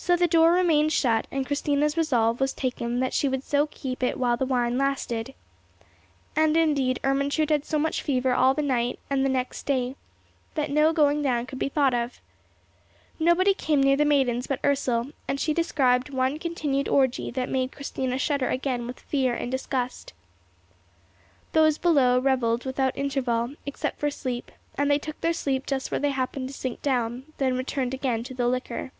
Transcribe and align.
So 0.00 0.14
the 0.16 0.28
door 0.28 0.52
remained 0.52 0.92
shut, 0.92 1.26
and 1.30 1.44
Christina's 1.44 1.96
resolve 1.96 2.40
was 2.40 2.54
taken 2.54 3.00
that 3.00 3.12
she 3.12 3.28
would 3.28 3.42
so 3.42 3.66
keep 3.66 4.02
it 4.02 4.16
while 4.16 4.36
the 4.36 4.46
wine 4.46 4.78
lasted. 4.78 5.34
And, 6.36 6.56
indeed, 6.56 7.00
Ermentrude 7.04 7.50
had 7.50 7.64
so 7.66 7.80
much 7.80 8.00
fever 8.00 8.32
all 8.32 8.54
that 8.54 8.62
night 8.64 9.00
and 9.10 9.22
the 9.22 9.28
next 9.28 9.64
day 9.66 9.96
that 10.54 10.70
no 10.70 10.92
going 10.94 11.20
down 11.20 11.44
could 11.46 11.58
be 11.58 11.68
thought 11.68 11.92
of. 11.94 12.20
Nobody 13.18 13.52
came 13.52 13.82
near 13.82 13.96
the 13.96 14.04
maidens 14.06 14.46
but 14.46 14.60
Ursel, 14.64 15.08
and 15.26 15.40
she 15.40 15.52
described 15.52 16.08
one 16.10 16.38
continued 16.38 16.88
orgie 16.88 17.32
that 17.34 17.50
made 17.50 17.72
Christina 17.72 18.18
shudder 18.18 18.48
again 18.48 18.86
with 18.86 19.00
fear 19.00 19.34
and 19.34 19.50
disgust. 19.50 20.14
Those 21.52 21.76
below 21.76 22.18
revelled 22.20 22.64
without 22.64 22.96
interval, 22.96 23.56
except 23.66 23.98
for 23.98 24.10
sleep; 24.10 24.52
and 24.76 24.88
they 24.90 24.98
took 24.98 25.20
their 25.20 25.34
sleep 25.34 25.66
just 25.66 25.90
where 25.90 26.00
they 26.00 26.10
happened 26.12 26.48
to 26.48 26.54
sink 26.54 26.80
down, 26.82 27.24
then 27.38 27.58
returned 27.58 27.92
again 27.92 28.22
to 28.24 28.32
the 28.32 28.46
liquor. 28.48 28.92